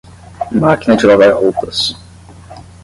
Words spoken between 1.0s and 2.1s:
lavar roupas.